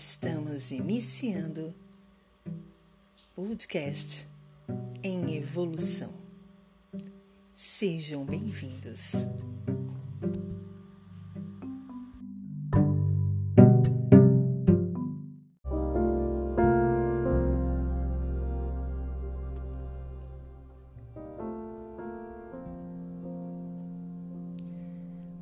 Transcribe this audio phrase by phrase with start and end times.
[0.00, 1.74] Estamos iniciando
[3.34, 4.28] podcast
[5.02, 6.14] em evolução.
[7.52, 9.26] Sejam bem-vindos.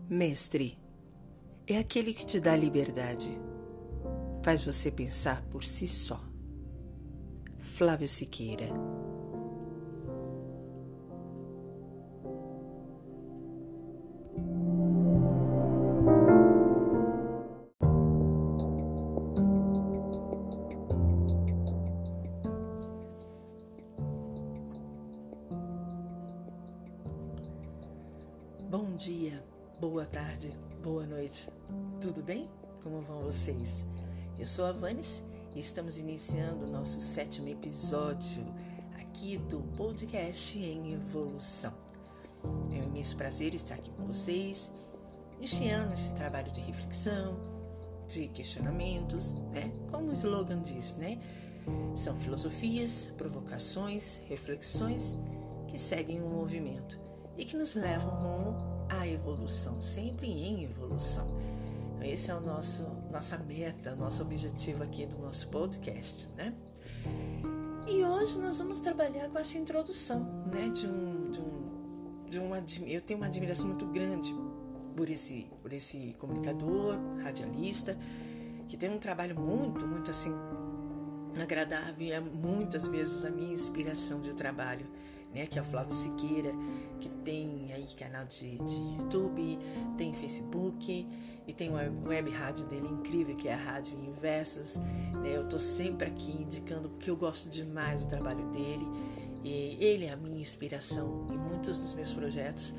[0.09, 0.79] Mestre
[1.66, 3.38] é aquele que te dá liberdade
[4.46, 6.20] faz você pensar por si só.
[7.59, 8.68] Flávio Siqueira.
[35.59, 38.45] Estamos iniciando o nosso sétimo episódio
[39.01, 41.73] aqui do podcast em evolução.
[42.71, 44.71] É um imenso prazer estar aqui com vocês,
[45.38, 47.38] iniciando esse trabalho de reflexão,
[48.07, 49.73] de questionamentos, né?
[49.90, 51.18] Como o slogan diz, né?
[51.95, 55.15] São filosofias, provocações, reflexões
[55.68, 57.01] que seguem um movimento
[57.37, 58.57] e que nos levam rumo
[58.90, 61.27] à evolução, sempre em evolução.
[62.07, 66.54] Esse é o nosso nossa meta, nosso objetivo aqui do nosso podcast, né?
[67.88, 70.69] E hoje nós vamos trabalhar com essa introdução, né?
[70.69, 74.32] De um, de um, de uma, eu tenho uma admiração muito grande
[74.97, 77.99] por esse, por esse comunicador, radialista,
[78.69, 80.32] que tem um trabalho muito, muito assim
[81.41, 84.87] agradável e é muitas vezes a minha inspiração de trabalho
[85.37, 86.50] né, que é o Flávio Siqueira,
[86.99, 89.59] que tem aí canal de, de YouTube,
[89.99, 91.06] tem Facebook
[91.47, 94.77] e tem uma web rádio dele incrível, que é a Rádio Inversos.
[94.77, 98.87] Né, eu tô sempre aqui indicando porque eu gosto demais do trabalho dele.
[99.45, 102.75] E ele é a minha inspiração em muitos dos meus projetos.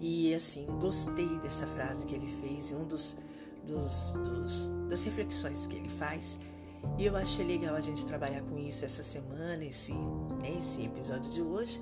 [0.00, 3.18] E assim, gostei dessa frase que ele fez, um dos,
[3.66, 6.38] dos, dos das reflexões que ele faz
[6.98, 11.30] e eu achei legal a gente trabalhar com isso essa semana, esse, né, esse episódio
[11.30, 11.80] de hoje,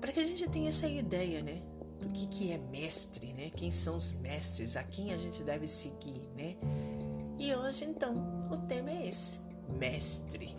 [0.00, 1.62] para que a gente tenha essa ideia, né?
[2.04, 3.50] Do que, que é mestre, né?
[3.56, 6.54] Quem são os mestres, a quem a gente deve seguir, né?
[7.38, 9.40] E hoje, então, o tema é esse:
[9.78, 10.54] mestre.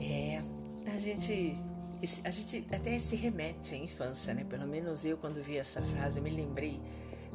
[0.00, 0.42] É,
[0.92, 1.56] a gente
[2.24, 4.42] a gente até se remete à infância, né?
[4.42, 6.80] Pelo menos eu, quando vi essa frase, me lembrei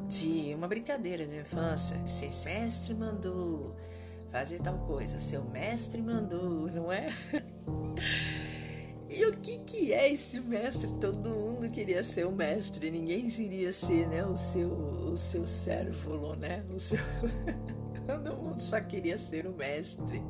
[0.06, 1.96] de uma brincadeira de infância.
[2.06, 3.74] Seu mestre mandou
[4.30, 7.08] fazer tal coisa, seu mestre mandou, não é?
[9.12, 10.92] E o que que é esse mestre?
[11.00, 16.36] Todo mundo queria ser o mestre, ninguém queria ser, né, o seu o seu servo,
[16.36, 16.64] né?
[16.72, 16.98] O seu
[18.06, 20.22] Todo mundo só queria ser o mestre.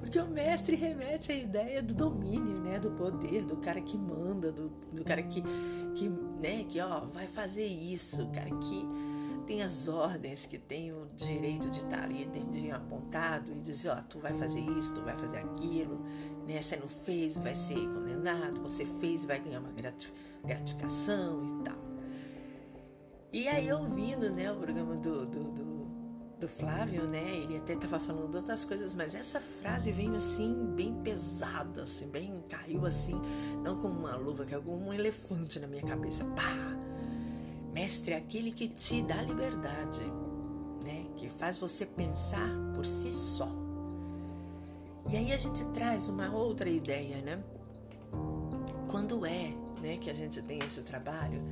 [0.00, 2.80] Porque o mestre remete à ideia do domínio, né?
[2.80, 5.40] Do poder, do cara que manda, do, do cara que,
[5.94, 6.08] que,
[6.40, 6.64] né?
[6.68, 9.11] Que, ó, vai fazer isso, cara que
[9.46, 13.96] tem as ordens, que tem o direito de estar ali dedinho apontado e dizer, ó,
[13.96, 16.00] tu vai fazer isso, tu vai fazer aquilo,
[16.46, 16.60] né?
[16.60, 19.72] Você não fez, vai ser condenado, você fez, vai ganhar uma
[20.44, 21.78] gratificação e tal.
[23.32, 25.72] E aí, ouvindo, né, o programa do, do, do
[26.42, 27.36] do Flávio, né?
[27.36, 32.42] Ele até estava falando outras coisas, mas essa frase veio assim, bem pesada, assim, bem
[32.48, 33.14] caiu assim,
[33.62, 36.24] não como uma luva, que é como um elefante na minha cabeça.
[36.24, 36.91] Pá!
[37.72, 40.04] Mestre é aquele que te dá liberdade,
[40.84, 41.06] né?
[41.16, 43.48] Que faz você pensar por si só.
[45.10, 47.42] E aí a gente traz uma outra ideia, né?
[48.90, 51.42] Quando é, né, que a gente tem esse trabalho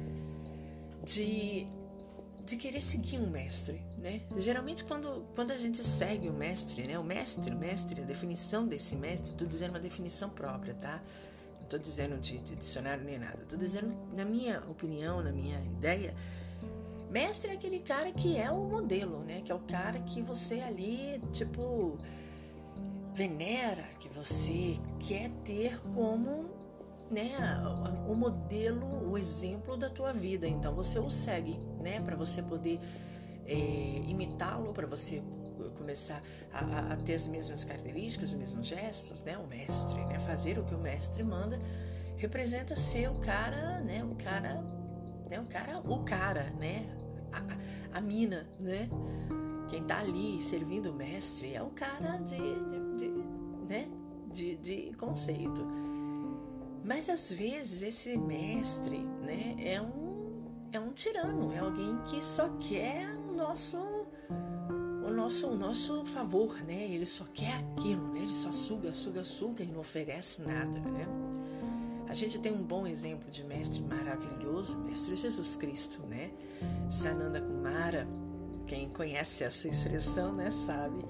[1.04, 1.66] de
[2.44, 4.22] de querer seguir um mestre, né?
[4.38, 6.98] Geralmente quando, quando a gente segue o mestre, né?
[6.98, 11.00] O mestre, o mestre, a definição desse mestre, tô dizendo uma definição própria, tá?
[11.70, 13.38] Tô dizendo de, de dicionário nem nada.
[13.48, 16.12] Tô dizendo, na minha opinião, na minha ideia,
[17.08, 19.40] mestre é aquele cara que é o modelo, né?
[19.40, 21.96] Que é o cara que você ali, tipo,
[23.14, 26.50] venera, que você quer ter como
[27.08, 27.36] né,
[28.08, 30.48] o modelo, o exemplo da tua vida.
[30.48, 32.80] Então você o segue, né, para você poder
[33.46, 33.54] é,
[34.08, 35.22] imitá-lo, para você
[35.76, 36.22] começar
[36.52, 40.64] a, a, ter as mesmas características, os mesmos gestos, né, o mestre, né, fazer o
[40.64, 41.60] que o mestre manda,
[42.16, 44.62] representa ser o cara, né, o cara,
[45.28, 46.86] né, o cara, o cara, né,
[47.32, 48.88] a, a mina, né,
[49.68, 53.08] quem tá ali servindo o mestre é o cara de, de, de
[53.68, 53.88] né,
[54.32, 55.64] de, de conceito.
[56.84, 60.10] Mas às vezes esse mestre, né, é um
[60.72, 63.76] é um tirano, é alguém que só quer o nosso
[65.20, 66.88] nosso o nosso favor, né?
[66.90, 68.20] Ele só quer aquilo, né?
[68.20, 71.06] Ele só suga, suga, suga e não oferece nada, né?
[72.08, 76.30] A gente tem um bom exemplo de mestre maravilhoso, mestre Jesus Cristo, né?
[76.88, 78.08] Sananda Kumara,
[78.66, 81.04] quem conhece essa expressão, né, sabe?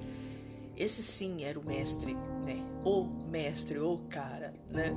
[0.77, 2.15] Esse sim era o mestre,
[2.45, 2.61] né?
[2.85, 4.93] O mestre, o cara, né?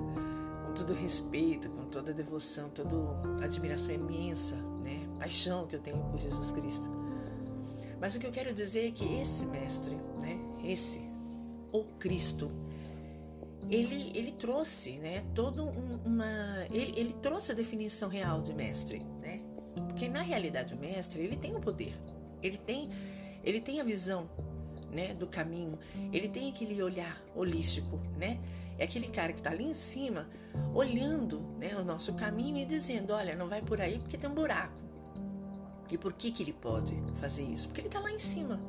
[0.65, 2.95] Com todo respeito, com toda devoção, toda
[3.43, 5.07] admiração imensa, né?
[5.19, 7.02] Paixão que eu tenho por Jesus Cristo.
[8.03, 10.37] Mas o que eu quero dizer é que esse mestre, né?
[10.61, 10.99] Esse,
[11.71, 12.51] o Cristo,
[13.69, 18.99] ele, ele trouxe, né, todo um, uma, ele, ele trouxe a definição real de mestre,
[19.21, 19.39] né?
[19.87, 21.93] Porque na realidade o mestre ele tem o poder,
[22.41, 22.89] ele tem,
[23.41, 24.29] ele tem a visão,
[24.91, 25.79] né, do caminho,
[26.11, 28.37] ele tem aquele olhar holístico, né?
[28.77, 30.27] É aquele cara que está ali em cima,
[30.73, 34.35] olhando, né, o nosso caminho e dizendo, olha, não vai por aí porque tem um
[34.35, 34.83] buraco.
[35.91, 37.67] E por que que ele pode fazer isso?
[37.67, 38.59] Porque ele está lá em cima.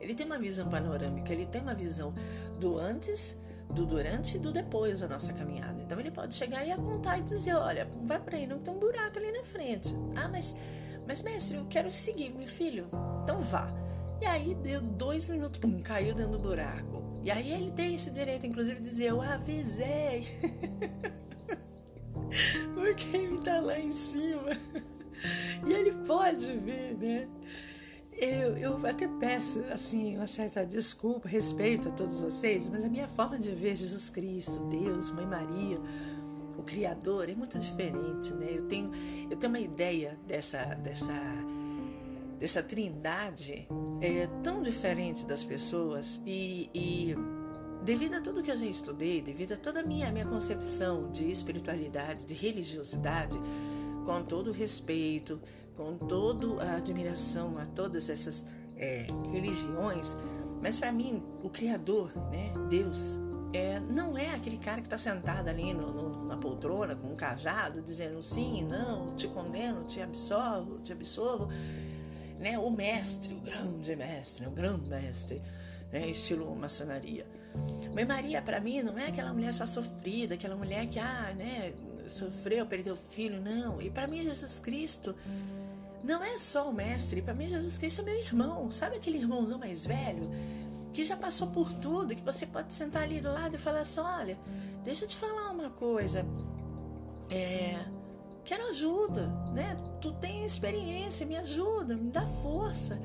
[0.00, 2.14] Ele tem uma visão panorâmica, ele tem uma visão
[2.58, 3.36] do antes,
[3.70, 5.80] do durante e do depois da nossa caminhada.
[5.82, 8.78] Então ele pode chegar e apontar e dizer, olha, vai por aí, não tem um
[8.78, 9.94] buraco ali na frente.
[10.16, 10.56] Ah, mas,
[11.06, 12.88] mas mestre, eu quero seguir, meu filho.
[13.22, 13.68] Então vá.
[14.20, 17.02] E aí deu dois minutos, pum, caiu dentro do buraco.
[17.22, 20.26] E aí ele tem esse direito, inclusive, de dizer, eu avisei.
[22.74, 24.56] Porque ele tá lá em cima.
[25.66, 27.28] E ele pode ver, né?
[28.12, 33.06] Eu, eu até peço assim uma certa desculpa, respeito a todos vocês, mas a minha
[33.06, 35.80] forma de ver Jesus Cristo, Deus, Mãe Maria,
[36.56, 38.48] o Criador é muito diferente, né?
[38.50, 38.90] Eu tenho,
[39.30, 41.14] eu tenho uma ideia dessa, dessa,
[42.40, 43.68] dessa trindade
[44.00, 47.14] é, tão diferente das pessoas e, e
[47.84, 51.08] devido a tudo que eu já estudei, devido a toda a minha, a minha concepção
[51.12, 53.38] de espiritualidade, de religiosidade,
[54.08, 55.38] com todo o respeito,
[55.76, 60.16] com toda a admiração a todas essas é, religiões,
[60.62, 63.18] mas para mim o Criador, né, Deus,
[63.52, 67.16] é, não é aquele cara que está sentado ali no, no, na poltrona com um
[67.16, 71.50] cajado dizendo sim, não, te condeno, te absolvo, te absolvo,
[72.38, 72.58] né?
[72.58, 75.42] O mestre, o grande mestre, o grande mestre,
[75.92, 76.08] né?
[76.08, 77.26] Estilo maçonaria.
[77.94, 81.74] Mãe Maria para mim não é aquela mulher só sofrida, aquela mulher que ah, né,
[82.08, 83.80] sofreu, perdeu o filho, não.
[83.80, 85.14] E para mim Jesus Cristo
[86.02, 88.70] não é só o mestre, para mim Jesus Cristo é meu irmão.
[88.72, 90.30] Sabe aquele irmãozão mais velho
[90.92, 94.00] que já passou por tudo, que você pode sentar ali do lado e falar assim:
[94.00, 94.38] olha,
[94.84, 96.24] deixa eu te falar uma coisa.
[97.30, 97.84] É,
[98.44, 99.76] quero ajuda, né?
[100.00, 103.00] Tu tem experiência, me ajuda, me dá força.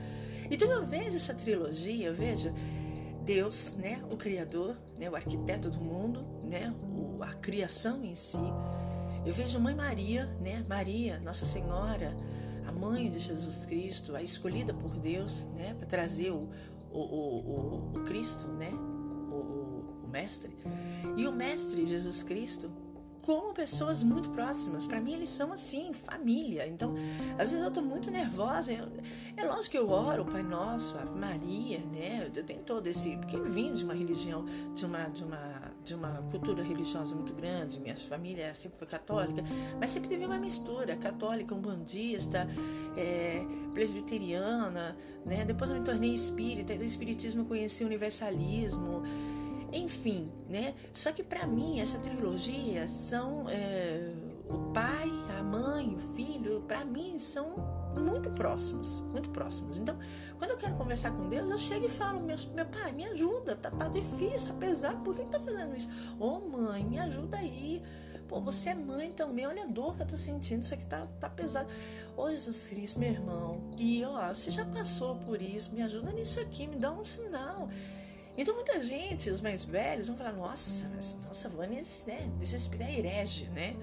[0.50, 2.54] Então eu vejo essa trilogia, eu vejo
[3.24, 8.38] Deus, né, o criador, né, o arquiteto do mundo, né, o, a criação em si.
[9.25, 12.16] Eu vejo Mãe Maria, né, Maria, Nossa Senhora,
[12.68, 16.50] a mãe de Jesus Cristo, a escolhida por Deus, né, para trazer o,
[16.92, 20.58] o, o, o, Cristo, né, o, o mestre.
[21.16, 22.70] E o mestre Jesus Cristo
[23.24, 24.86] como pessoas muito próximas.
[24.86, 26.68] Para mim, eles são assim, família.
[26.68, 26.94] Então,
[27.38, 28.72] às vezes eu tô muito nervosa.
[28.72, 28.90] Eu,
[29.36, 32.30] é lógico que eu oro o Pai Nosso, a Maria, né?
[32.36, 33.16] Eu tenho todo esse.
[33.18, 35.52] Porque eu vim de uma religião, de uma, de uma,
[35.84, 37.80] de uma cultura religiosa muito grande.
[37.80, 39.44] Minha família sempre foi católica,
[39.80, 42.48] mas sempre teve uma mistura: católica, umbandista,
[42.96, 45.46] é, presbiteriana, né?
[45.46, 46.75] Depois eu me tornei espírita.
[46.75, 49.04] Do espiritismo eu conheci o universalismo.
[49.72, 50.75] Enfim, né?
[50.94, 54.13] Só que para mim essa trilogia são é,
[54.48, 55.10] o pai,
[55.53, 57.55] mãe, o filho, para mim são
[57.95, 59.77] muito próximos, muito próximos.
[59.77, 59.95] Então,
[60.39, 63.55] quando eu quero conversar com Deus, eu chego e falo: meu, meu pai, me ajuda,
[63.55, 65.89] tá, tá difícil, tá pesado, por que, que tá fazendo isso?
[66.19, 67.83] Ô oh, mãe, me ajuda aí.
[68.27, 71.05] Pô, você é mãe também, olha a dor que eu tô sentindo, isso aqui tá,
[71.19, 71.69] tá pesado.
[72.17, 76.39] Ô Jesus Cristo, meu irmão, e ó, você já passou por isso, me ajuda nisso
[76.39, 77.69] aqui, me dá um sinal.
[78.36, 82.98] Então muita gente, os mais velhos, vão falar, nossa, mas, nossa, Vânia né, desespera é
[82.98, 83.75] herege, né?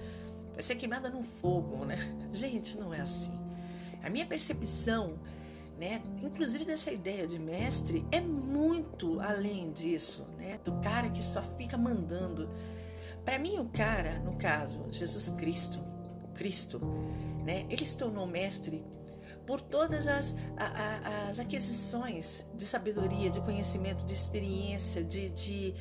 [0.61, 1.97] Vai ser queimada no fogo, né?
[2.35, 3.33] Gente, não é assim.
[4.03, 5.19] A minha percepção,
[5.79, 10.61] né, inclusive dessa ideia de mestre, é muito além disso, né?
[10.63, 12.47] Do cara que só fica mandando.
[13.25, 15.83] Para mim, o cara, no caso, Jesus Cristo,
[16.35, 16.79] Cristo,
[17.43, 17.65] né?
[17.71, 18.85] Ele se tornou mestre
[19.47, 25.75] por todas as, a, a, as aquisições de sabedoria, de conhecimento, de experiência, de, de,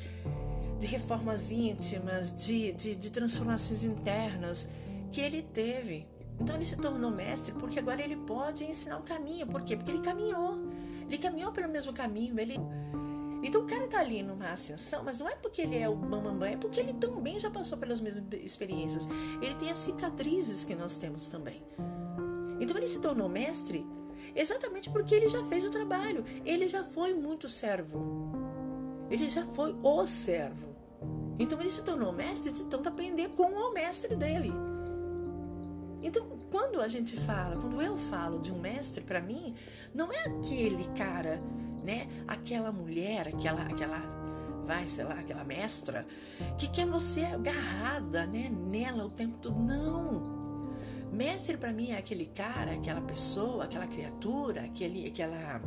[0.80, 4.66] de reformas íntimas, de, de, de transformações internas
[5.12, 6.06] que ele teve.
[6.40, 9.46] Então ele se tornou mestre porque agora ele pode ensinar o caminho.
[9.46, 9.76] Por quê?
[9.76, 10.58] Porque ele caminhou.
[11.06, 12.40] Ele caminhou pelo mesmo caminho.
[12.40, 12.56] Ele,
[13.42, 16.48] Então o cara tá ali numa ascensão, mas não é porque ele é o bambambam,
[16.48, 19.06] é porque ele também já passou pelas mesmas experiências.
[19.42, 21.62] Ele tem as cicatrizes que nós temos também.
[22.58, 23.86] Então ele se tornou mestre
[24.34, 26.24] exatamente porque ele já fez o trabalho.
[26.42, 28.32] Ele já foi muito servo.
[29.10, 30.69] Ele já foi o servo.
[31.40, 34.52] Então ele se tornou mestre de tanto aprender com o mestre dele.
[36.02, 39.54] Então, quando a gente fala, quando eu falo de um mestre para mim,
[39.92, 41.42] não é aquele cara
[41.82, 42.08] né?
[42.26, 43.98] Aquela mulher, aquela, aquela,
[44.64, 46.06] vai, sei lá, aquela mestra
[46.58, 48.50] que quer você agarrada, né?
[48.50, 49.58] Nela o tempo todo.
[49.58, 50.40] Não.
[51.12, 55.60] Mestre para mim é aquele cara, aquela pessoa, aquela criatura, aquele, aquela,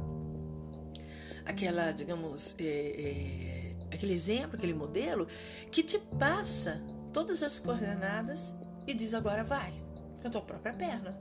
[1.46, 3.63] aquela, digamos, é, é,
[3.96, 5.28] aquele exemplo, aquele modelo
[5.72, 6.82] que te passa
[7.12, 8.56] todas as coordenadas
[8.88, 9.74] e diz agora vai,
[10.22, 11.18] com a tua própria perna.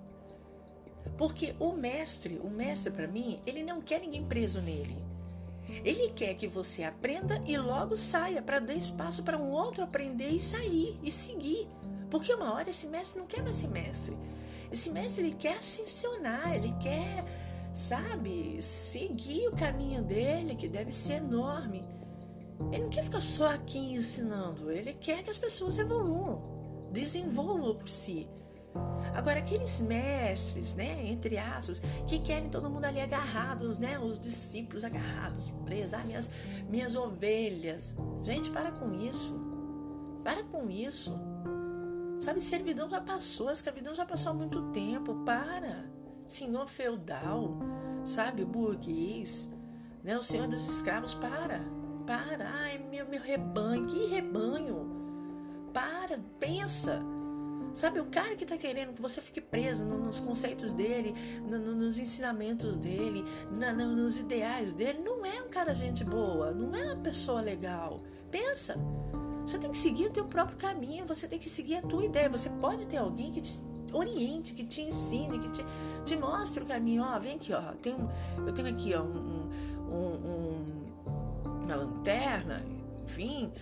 [1.17, 4.97] Porque o mestre, o mestre para mim, ele não quer ninguém preso nele.
[5.85, 10.31] Ele quer que você aprenda e logo saia para dar espaço para um outro aprender
[10.31, 11.69] e sair e seguir.
[12.11, 14.17] Porque uma hora esse mestre não quer mais ser mestre.
[14.71, 17.25] Esse mestre ele quer ascensionar, ele quer,
[17.73, 21.85] sabe, seguir o caminho dele, que deve ser enorme.
[22.71, 27.89] Ele não quer ficar só aqui ensinando, ele quer que as pessoas evoluam, desenvolvam por
[27.89, 28.29] si.
[29.15, 34.85] Agora, aqueles mestres, né, entre aspas, que querem todo mundo ali agarrados, né, os discípulos
[34.85, 36.31] agarrados, presos, ah, minhas,
[36.69, 37.95] minhas ovelhas.
[38.23, 39.39] Gente, para com isso.
[40.25, 41.13] Para com isso.
[42.21, 45.15] Sabe, servidão já passou, a escravidão já passou há muito tempo.
[45.25, 45.91] Para.
[46.27, 47.59] Senhor feudal,
[48.07, 49.51] sabe, burguês,
[50.03, 51.61] né, o senhor dos escravos, para.
[52.13, 52.47] Para.
[52.47, 54.87] Ai, meu, meu rebanho, que rebanho.
[55.73, 57.01] Para, pensa.
[57.73, 61.15] Sabe, o cara que está querendo que você fique preso nos conceitos dele,
[61.49, 67.03] nos ensinamentos dele, nos ideais dele, não é um cara gente boa, não é uma
[67.03, 68.03] pessoa legal.
[68.31, 68.77] Pensa.
[69.47, 72.29] Você tem que seguir o teu próprio caminho, você tem que seguir a tua ideia.
[72.29, 73.59] Você pode ter alguém que te
[73.91, 75.65] oriente, que te ensine, que te,
[76.05, 77.05] te mostre o caminho.
[77.05, 77.73] Ó, vem aqui, ó.
[77.81, 77.97] Tem
[78.37, 79.49] eu tenho aqui ó, um,
[79.91, 80.52] um, um,
[81.75, 82.65] uma lanterna,
[83.05, 83.53] enfim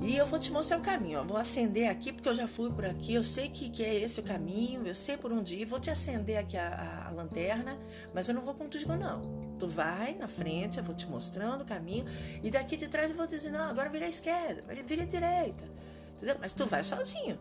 [0.00, 1.20] e eu vou te mostrar o caminho.
[1.20, 1.24] Ó.
[1.24, 3.12] Vou acender aqui, porque eu já fui por aqui.
[3.12, 4.86] Eu sei que, que é esse o caminho.
[4.86, 5.66] Eu sei por onde ir.
[5.66, 7.78] Vou te acender aqui a, a, a lanterna.
[8.14, 9.20] Mas eu não vou contigo, não.
[9.58, 12.06] Tu vai na frente, eu vou te mostrando o caminho.
[12.42, 15.68] E daqui de trás eu vou dizer: não, agora vira à esquerda, vira à direita.
[16.16, 16.36] Entendeu?
[16.40, 17.38] Mas tu vai sozinho.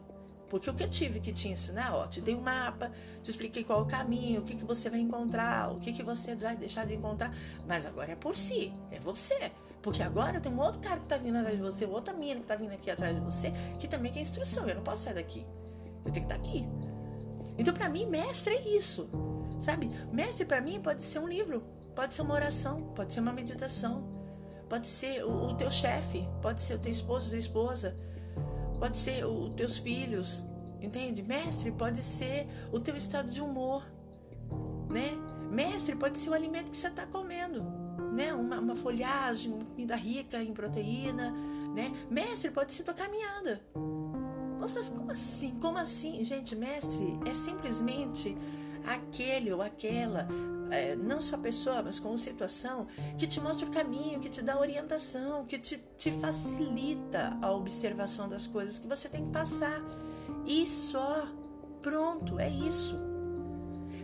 [0.50, 3.64] Porque o que eu tive que te ensinar, ó, te dei um mapa, te expliquei
[3.64, 6.58] qual é o caminho, o que, que você vai encontrar, o que, que você vai
[6.58, 7.32] deixar de encontrar.
[7.68, 9.52] Mas agora é por si, é você.
[9.82, 12.48] Porque agora tem um outro cara que tá vindo atrás de você, outra menina que
[12.48, 14.68] tá vindo aqui atrás de você, que também quer instrução.
[14.68, 15.46] Eu não posso sair daqui.
[16.06, 16.68] Eu tenho que estar tá aqui.
[17.58, 19.10] Então, para mim, mestre é isso.
[19.62, 19.90] Sabe?
[20.12, 21.64] Mestre, para mim, pode ser um livro,
[21.96, 24.04] pode ser uma oração, pode ser uma meditação,
[24.70, 27.98] pode ser o, o teu chefe, pode ser o teu esposo, tua esposa,
[28.80, 30.46] pode ser os teus filhos,
[30.80, 31.22] entende?
[31.22, 33.84] Mestre pode ser o teu estado de humor,
[34.90, 35.12] né?
[35.52, 37.79] Mestre pode ser o alimento que você está comendo
[38.20, 38.34] né?
[38.34, 41.32] Uma, uma folhagem, uma comida rica em proteína,
[41.74, 41.90] né?
[42.12, 43.62] Mestre pode ser tua caminhada.
[44.60, 45.58] Nossa, mas como assim?
[45.62, 46.22] Como assim?
[46.26, 48.38] Gente, mestre é simplesmente
[48.86, 50.28] aquele ou aquela,
[50.70, 54.60] é, não só pessoa, mas como situação, que te mostra o caminho, que te dá
[54.60, 59.82] orientação, que te, te facilita a observação das coisas que você tem que passar.
[60.46, 61.26] E só.
[61.82, 63.09] Pronto, é isso.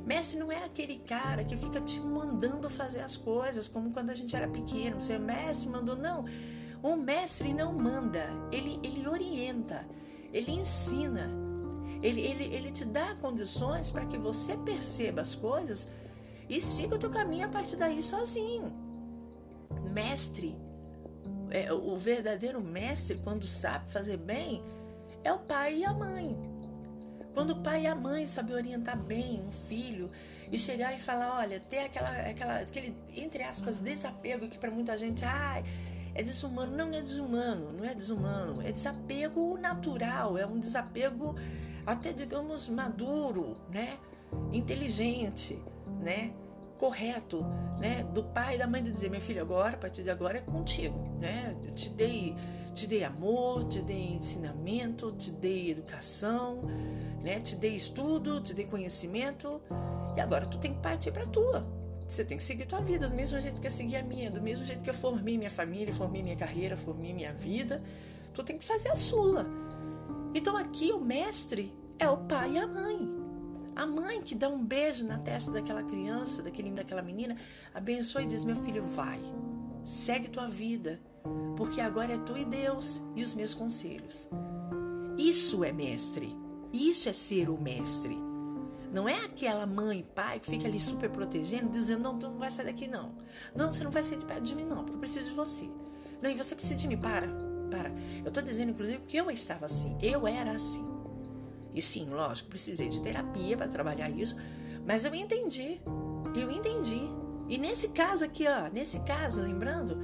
[0.05, 4.15] Mestre não é aquele cara que fica te mandando fazer as coisas, como quando a
[4.15, 5.01] gente era pequeno.
[5.01, 5.95] Você, mestre mandou.
[5.95, 6.25] Não.
[6.83, 9.87] O mestre não manda, ele, ele orienta,
[10.31, 11.31] ele ensina,
[12.03, 15.89] ele, ele, ele te dá condições para que você perceba as coisas
[16.47, 18.71] e siga o teu caminho a partir daí sozinho.
[19.91, 20.55] Mestre,
[21.49, 24.61] é, o verdadeiro mestre, quando sabe fazer bem,
[25.23, 26.37] é o pai e a mãe.
[27.35, 30.09] Quando o pai e a mãe sabem orientar bem um filho
[30.49, 34.97] e chegar e falar, olha, ter aquela, aquela, aquele, entre aspas, desapego que para muita
[34.97, 35.61] gente, ai,
[36.15, 36.75] é desumano.
[36.75, 38.61] Não é desumano, não é desumano.
[38.61, 41.35] É desapego natural, é um desapego
[41.85, 43.99] até, digamos, maduro, né?
[44.53, 45.61] Inteligente,
[46.01, 46.31] né?
[46.77, 47.45] Correto,
[47.77, 48.03] né?
[48.13, 50.41] Do pai e da mãe de dizer, minha filha, agora, a partir de agora é
[50.41, 51.53] contigo, né?
[51.65, 52.33] Eu te dei,
[52.75, 56.63] te dei amor, te dei ensinamento, te dei educação,
[57.23, 57.39] né?
[57.39, 59.61] Te dei estudo, te dei conhecimento
[60.15, 61.65] e agora tu tem que partir para tua.
[62.05, 64.41] Você tem que seguir tua vida do mesmo jeito que eu segui a minha, do
[64.41, 67.81] mesmo jeito que eu formei minha família, formei minha carreira, formei minha vida.
[68.33, 69.45] Tu tem que fazer a sua.
[70.33, 73.09] Então aqui o mestre é o pai e a mãe.
[73.73, 77.37] A mãe que dá um beijo na testa daquela criança, daquele daquela menina,
[77.73, 79.19] abençoa e diz: Meu filho, vai.
[79.83, 80.99] segue tua vida,
[81.55, 84.29] porque agora é tu e Deus e os meus conselhos.
[85.17, 86.35] Isso é mestre.
[86.71, 88.17] Isso é ser o mestre.
[88.91, 92.37] Não é aquela mãe e pai que fica ali super protegendo, dizendo: não, tu não
[92.37, 93.13] vai sair daqui, não.
[93.55, 95.69] Não, você não vai sair de perto de mim, não, porque eu preciso de você.
[96.21, 96.97] Não, e você precisa de mim.
[96.97, 97.27] Para,
[97.69, 97.91] para.
[98.23, 99.97] Eu tô dizendo, inclusive, que eu estava assim.
[100.01, 100.85] Eu era assim.
[101.73, 104.35] E sim, lógico, precisei de terapia para trabalhar isso,
[104.85, 105.81] mas eu entendi.
[106.33, 107.01] Eu entendi.
[107.49, 109.97] E nesse caso aqui, ó, nesse caso, lembrando,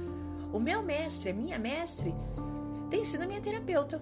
[0.52, 2.14] o meu mestre, a minha mestre,
[2.90, 4.00] tem sido a minha terapeuta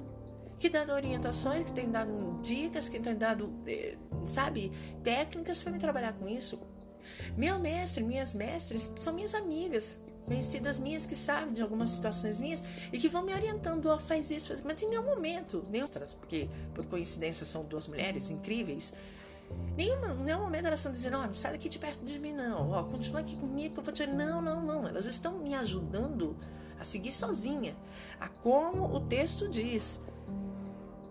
[0.59, 4.71] que dando orientações, que tem dado dicas, que tem dado, eh, sabe,
[5.03, 6.61] técnicas para me trabalhar com isso.
[7.35, 12.63] Meu mestre, minhas mestres são minhas amigas, conhecidas minhas que sabem de algumas situações minhas
[12.93, 15.83] e que vão me orientando, ó, oh, faz isso, mas em nenhum momento, nem
[16.19, 18.93] porque por coincidência são duas mulheres incríveis,
[19.77, 22.33] Nenhuma, em nenhum momento elas estão dizendo, ó, não sai daqui de perto de mim,
[22.35, 22.71] não.
[22.71, 24.07] Ó, continua aqui comigo que eu vou te.
[24.07, 24.87] Não, não, não.
[24.87, 26.37] Elas estão me ajudando
[26.79, 27.75] a seguir sozinha.
[28.19, 30.03] A como o texto diz.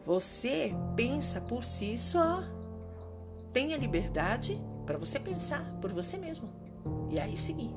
[0.05, 2.43] Você pensa por si só.
[3.53, 6.49] Tenha liberdade para você pensar por você mesmo.
[7.09, 7.75] E aí seguir.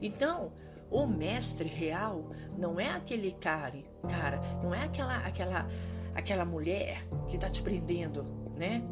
[0.00, 0.52] Então,
[0.90, 5.66] o mestre real não é aquele cara, cara, não é aquela aquela
[6.14, 8.82] aquela mulher que está te prendendo, né?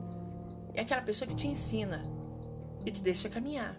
[0.75, 2.05] É aquela pessoa que te ensina
[2.85, 3.77] e te deixa caminhar.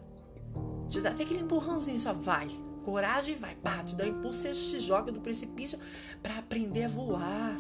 [0.87, 2.49] Te dá até aquele empurrãozinho, só vai.
[2.83, 5.79] Coragem, vai, pá, te dá um impulso, você te joga do precipício
[6.21, 7.55] para aprender a voar.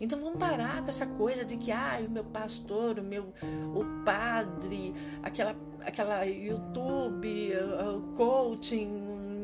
[0.00, 3.32] Então vamos parar com essa coisa de que ah, o meu pastor, o meu
[3.74, 7.52] o padre, aquela aquela YouTube,
[7.94, 8.88] o coaching,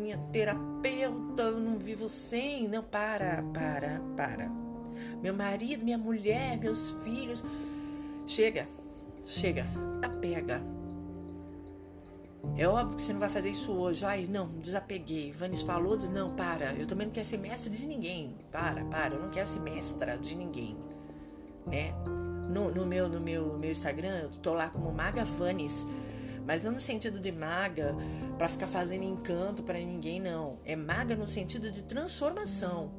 [0.02, 2.68] minha terapeuta, eu não vivo sem.
[2.68, 4.50] Não, para, para, para.
[5.22, 7.42] Meu marido, minha mulher, meus filhos.
[8.26, 8.66] Chega,
[9.24, 9.66] chega,
[10.20, 10.62] pega
[12.56, 14.04] é óbvio que você não vai fazer isso hoje.
[14.04, 15.32] Ai, não, desapeguei.
[15.32, 18.36] Vanis falou, diz, não, para, eu também não quero ser mestre de ninguém.
[18.50, 20.76] Para, para, eu não quero ser mestra de ninguém.
[21.66, 21.92] Né?
[22.48, 25.86] No, no meu, no meu, meu Instagram, eu tô lá como Maga Vanis.
[26.44, 27.94] Mas não no sentido de maga
[28.36, 30.58] para ficar fazendo encanto para ninguém, não.
[30.64, 32.90] É maga no sentido de transformação.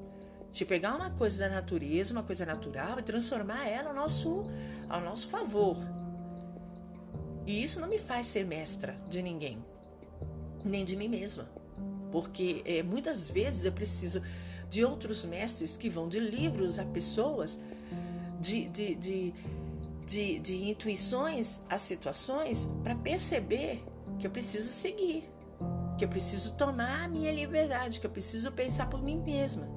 [0.53, 4.43] De pegar uma coisa da natureza, uma coisa natural, e transformar ela ao nosso,
[4.87, 5.75] ao nosso favor.
[7.45, 9.57] E isso não me faz ser mestra de ninguém,
[10.63, 11.49] nem de mim mesma.
[12.11, 14.21] Porque é, muitas vezes eu preciso
[14.69, 17.59] de outros mestres que vão de livros a pessoas,
[18.39, 19.33] de, de, de,
[20.05, 23.83] de, de intuições a situações, para perceber
[24.19, 25.27] que eu preciso seguir,
[25.97, 29.67] que eu preciso tomar a minha liberdade, que eu preciso pensar por mim mesma.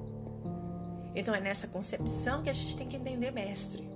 [1.17, 3.89] Então é nessa concepção que a gente tem que entender mestre.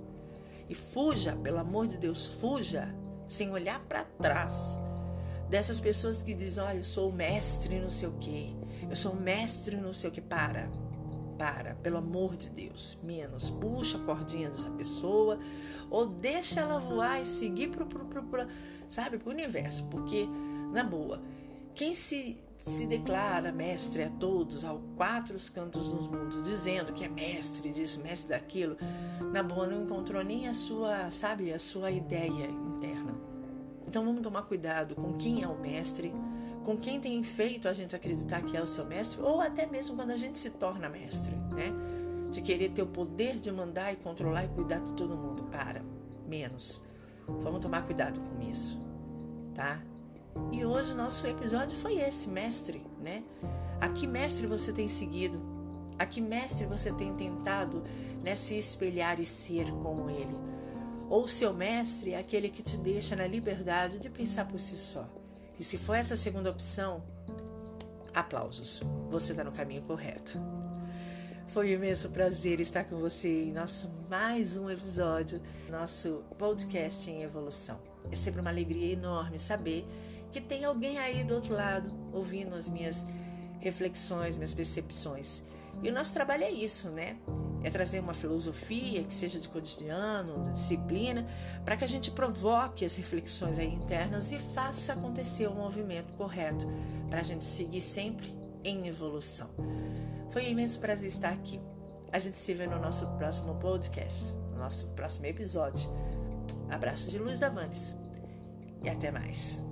[0.68, 2.92] E fuja, pelo amor de Deus, fuja
[3.28, 4.76] sem olhar para trás.
[5.48, 8.56] Dessas pessoas que dizem, olha, eu sou mestre não sei o que,
[8.90, 10.20] eu sou mestre não sei o que.
[10.20, 10.68] Para,
[11.38, 13.50] para, pelo amor de Deus, menos.
[13.50, 15.38] Puxa a cordinha dessa pessoa
[15.88, 17.86] ou deixa ela voar e seguir pro
[18.88, 19.84] sabe, pro universo.
[19.84, 20.26] Porque,
[20.72, 21.22] na boa,
[21.74, 27.08] quem se, se declara mestre a todos, aos quatro cantos do mundo, dizendo que é
[27.08, 28.76] mestre disso, mestre daquilo,
[29.32, 33.14] na boa não encontrou nem a sua, sabe, a sua ideia interna.
[33.86, 36.12] Então vamos tomar cuidado com quem é o mestre,
[36.64, 39.96] com quem tem feito a gente acreditar que é o seu mestre, ou até mesmo
[39.96, 41.72] quando a gente se torna mestre, né?
[42.30, 45.42] De querer ter o poder de mandar e controlar e cuidar de todo mundo.
[45.44, 45.82] Para,
[46.26, 46.82] menos.
[47.26, 48.80] Vamos tomar cuidado com isso,
[49.54, 49.82] tá?
[50.52, 53.22] E hoje o nosso episódio foi esse, mestre, né?
[53.80, 55.40] A que mestre você tem seguido?
[55.98, 57.82] A que mestre você tem tentado
[58.22, 60.36] né, se espelhar e ser como ele?
[61.08, 65.08] Ou seu mestre é aquele que te deixa na liberdade de pensar por si só?
[65.58, 67.02] E se for essa segunda opção,
[68.14, 70.38] aplausos, você está no caminho correto.
[71.48, 77.22] Foi um imenso prazer estar com você em nosso mais um episódio, nosso podcast em
[77.22, 77.78] evolução.
[78.10, 79.86] É sempre uma alegria enorme saber
[80.32, 83.06] que tem alguém aí do outro lado ouvindo as minhas
[83.60, 85.42] reflexões, minhas percepções.
[85.82, 87.16] E o nosso trabalho é isso, né?
[87.62, 91.26] É trazer uma filosofia que seja de cotidiano, de disciplina,
[91.64, 96.66] para que a gente provoque as reflexões internas e faça acontecer o movimento correto,
[97.08, 99.48] para a gente seguir sempre em evolução.
[100.30, 101.60] Foi um imenso prazer estar aqui.
[102.10, 105.90] A gente se vê no nosso próximo podcast, no nosso próximo episódio.
[106.68, 107.94] Abraço de Luz da Vanes
[108.82, 109.71] e até mais.